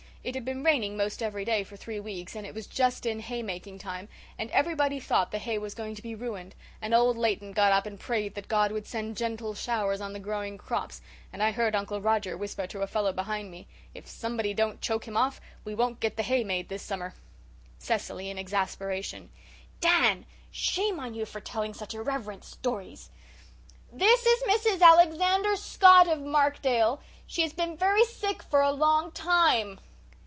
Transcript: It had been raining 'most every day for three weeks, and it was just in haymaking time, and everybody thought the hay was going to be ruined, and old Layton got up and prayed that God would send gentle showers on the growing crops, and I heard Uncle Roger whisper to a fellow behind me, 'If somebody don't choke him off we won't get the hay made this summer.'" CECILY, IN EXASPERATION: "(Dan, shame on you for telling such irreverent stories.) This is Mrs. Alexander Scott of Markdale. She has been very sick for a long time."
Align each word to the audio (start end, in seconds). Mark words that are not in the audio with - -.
It 0.23 0.35
had 0.35 0.45
been 0.45 0.61
raining 0.63 0.97
'most 0.97 1.23
every 1.23 1.43
day 1.45 1.63
for 1.63 1.75
three 1.75 1.99
weeks, 1.99 2.35
and 2.35 2.45
it 2.45 2.53
was 2.53 2.67
just 2.67 3.07
in 3.07 3.21
haymaking 3.21 3.79
time, 3.79 4.07
and 4.37 4.51
everybody 4.51 4.99
thought 4.99 5.31
the 5.31 5.39
hay 5.39 5.57
was 5.57 5.73
going 5.73 5.95
to 5.95 6.01
be 6.03 6.13
ruined, 6.13 6.53
and 6.79 6.93
old 6.93 7.17
Layton 7.17 7.53
got 7.53 7.71
up 7.71 7.87
and 7.87 7.99
prayed 7.99 8.35
that 8.35 8.47
God 8.47 8.71
would 8.71 8.85
send 8.85 9.17
gentle 9.17 9.55
showers 9.55 9.99
on 9.99 10.13
the 10.13 10.19
growing 10.19 10.59
crops, 10.59 11.01
and 11.33 11.41
I 11.41 11.49
heard 11.51 11.75
Uncle 11.75 11.99
Roger 12.01 12.37
whisper 12.37 12.67
to 12.67 12.81
a 12.81 12.87
fellow 12.87 13.11
behind 13.11 13.49
me, 13.49 13.65
'If 13.95 14.05
somebody 14.07 14.53
don't 14.53 14.79
choke 14.79 15.07
him 15.07 15.17
off 15.17 15.41
we 15.65 15.73
won't 15.73 15.99
get 15.99 16.17
the 16.17 16.21
hay 16.23 16.43
made 16.43 16.69
this 16.69 16.83
summer.'" 16.83 17.15
CECILY, 17.79 18.29
IN 18.29 18.37
EXASPERATION: 18.37 19.31
"(Dan, 19.79 20.27
shame 20.51 20.99
on 20.99 21.15
you 21.15 21.25
for 21.25 21.39
telling 21.41 21.73
such 21.73 21.95
irreverent 21.95 22.43
stories.) 22.45 23.09
This 23.91 24.23
is 24.27 24.43
Mrs. 24.43 24.83
Alexander 24.83 25.55
Scott 25.55 26.07
of 26.07 26.21
Markdale. 26.21 27.01
She 27.25 27.41
has 27.41 27.53
been 27.53 27.75
very 27.75 28.05
sick 28.05 28.43
for 28.43 28.61
a 28.61 28.69
long 28.71 29.11
time." 29.13 29.79